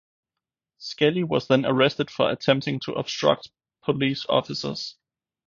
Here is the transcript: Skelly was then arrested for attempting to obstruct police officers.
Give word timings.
Skelly 0.79 1.23
was 1.23 1.45
then 1.47 1.63
arrested 1.63 2.09
for 2.09 2.31
attempting 2.31 2.79
to 2.85 2.93
obstruct 2.93 3.51
police 3.83 4.25
officers. 4.27 4.97